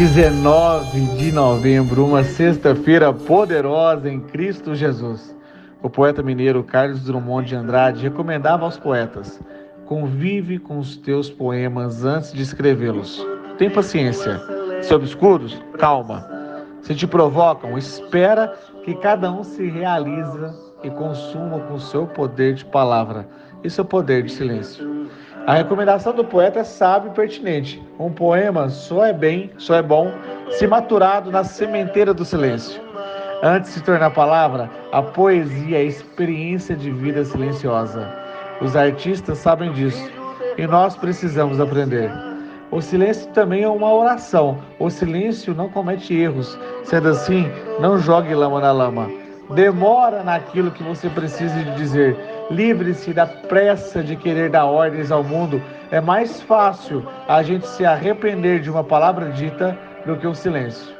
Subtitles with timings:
[0.00, 5.36] 19 de novembro, uma sexta-feira poderosa em Cristo Jesus.
[5.82, 9.38] O poeta mineiro Carlos Drummond de Andrade recomendava aos poetas:
[9.84, 13.22] convive com os teus poemas antes de escrevê-los.
[13.58, 14.40] Tem paciência.
[14.80, 16.26] Se obscuros, calma.
[16.80, 22.54] Se te provocam, espera que cada um se realiza e consuma com o seu poder
[22.54, 23.28] de palavra
[23.62, 24.99] e seu poder de silêncio.
[25.46, 27.82] A recomendação do poeta é sábio e pertinente.
[27.98, 30.12] Um poema só é bem, só é bom
[30.50, 32.80] se maturado na sementeira do silêncio.
[33.42, 38.12] Antes de se tornar palavra, a poesia é a experiência de vida silenciosa.
[38.60, 40.10] Os artistas sabem disso
[40.58, 42.10] e nós precisamos aprender.
[42.70, 44.58] O silêncio também é uma oração.
[44.78, 46.58] O silêncio não comete erros.
[46.84, 47.50] Sendo assim,
[47.80, 49.10] não jogue lama na lama.
[49.54, 52.16] Demora naquilo que você precisa de dizer
[52.50, 55.62] Livre-se da pressa de querer dar ordens ao mundo.
[55.88, 60.92] É mais fácil a gente se arrepender de uma palavra dita do que o silêncio.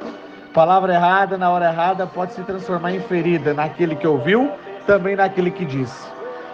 [0.53, 4.49] Palavra errada na hora errada pode se transformar em ferida naquele que ouviu,
[4.87, 6.09] também naquele que disse.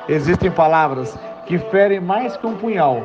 [0.09, 3.03] Existem palavras que ferem mais que um punhal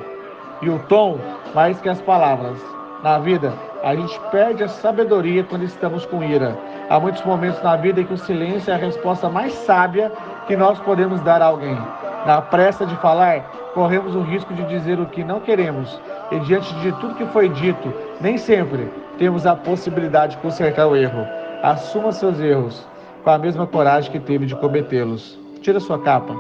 [0.63, 1.19] e o tom
[1.55, 2.59] mais que as palavras.
[3.03, 6.57] Na vida, a gente perde a sabedoria quando estamos com ira.
[6.89, 10.13] Há muitos momentos na vida em que o silêncio é a resposta mais sábia
[10.53, 11.79] que nós podemos dar a alguém.
[12.27, 13.41] Na pressa de falar,
[13.73, 15.99] corremos o risco de dizer o que não queremos,
[16.31, 17.91] e diante de tudo que foi dito,
[18.21, 21.27] nem sempre temos a possibilidade de consertar o erro.
[21.63, 22.87] Assuma seus erros
[23.25, 25.39] com a mesma coragem que teve de cometê-los.
[25.63, 26.37] Tira sua capa,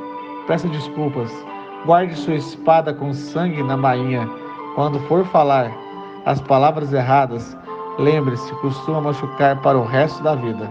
[0.46, 1.32] peça desculpas,
[1.86, 4.28] guarde sua espada com sangue na bainha.
[4.74, 5.72] Quando for falar
[6.26, 7.56] as palavras erradas,
[7.98, 10.68] lembre-se, costuma machucar para o resto da vida.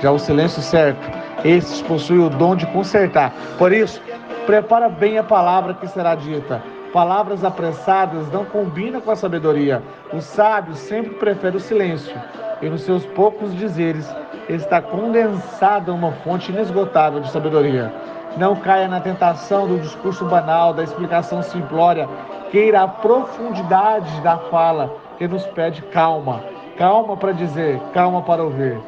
[0.00, 3.32] Já o silêncio certo esses possuem o dom de consertar.
[3.58, 4.00] Por isso,
[4.46, 6.62] prepara bem a palavra que será dita.
[6.92, 9.82] Palavras apressadas não combinam com a sabedoria.
[10.12, 12.16] O sábio sempre prefere o silêncio,
[12.62, 14.08] e nos seus poucos dizeres
[14.48, 17.92] está condensada uma fonte inesgotável de sabedoria.
[18.36, 22.08] Não caia na tentação do discurso banal, da explicação simplória.
[22.50, 26.42] Queira a profundidade da fala que nos pede calma.
[26.78, 28.78] Calma para dizer, calma para ouvir.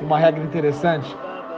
[0.00, 1.14] Uma regra interessante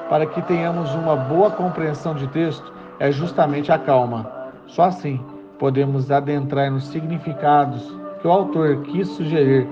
[0.09, 4.31] para que tenhamos uma boa compreensão de texto é justamente a calma.
[4.67, 5.21] Só assim
[5.59, 9.67] podemos adentrar nos significados que o autor quis sugerir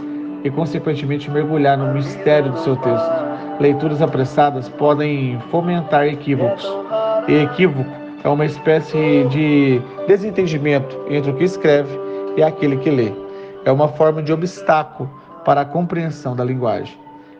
[0.45, 3.13] e, consequentemente, mergulhar no mistério do seu texto.
[3.61, 6.67] Leituras apressadas podem fomentar equívocos.
[7.29, 7.91] E equívoco
[8.25, 11.99] é uma espécie de desentendimento entre o que escreve
[12.37, 13.13] e aquele que lê.
[13.65, 15.09] É uma forma de obstáculo
[15.45, 16.97] para a compreensão da linguagem.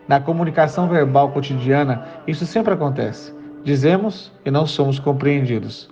[0.07, 3.33] Na comunicação verbal cotidiana, isso sempre acontece.
[3.63, 5.89] Dizemos e não somos compreendidos.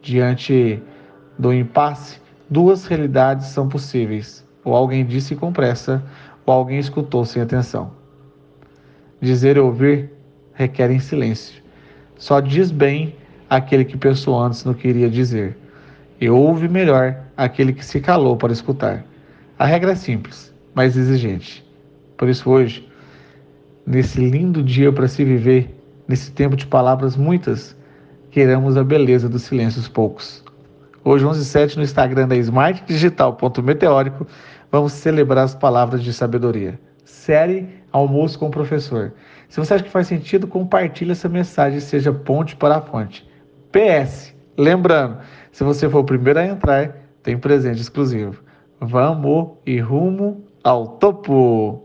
[0.00, 0.82] Diante
[1.38, 6.02] do impasse, duas realidades são possíveis: ou alguém disse com pressa,
[6.46, 7.92] ou alguém escutou sem atenção.
[9.20, 10.10] Dizer e ouvir
[10.54, 11.62] requerem silêncio.
[12.16, 13.14] Só diz bem
[13.48, 15.56] aquele que pensou antes no que iria dizer,
[16.20, 19.04] e ouve melhor aquele que se calou para escutar.
[19.58, 21.64] A regra é simples, mas exigente.
[22.16, 22.89] Por isso, hoje,
[23.86, 25.74] nesse lindo dia para se viver,
[26.06, 27.76] nesse tempo de palavras muitas,
[28.30, 30.44] queiramos a beleza dos silêncios poucos.
[31.04, 34.26] Hoje, 11h07, no Instagram da smartdigital.meteórico,
[34.70, 36.78] vamos celebrar as palavras de sabedoria.
[37.04, 39.12] Série Almoço com o Professor.
[39.48, 43.28] Se você acha que faz sentido, compartilhe essa mensagem seja ponte para a fonte.
[43.72, 45.18] PS, lembrando,
[45.52, 48.42] se você for o primeiro a entrar, tem presente exclusivo.
[48.80, 51.78] Vamos e rumo ao topo!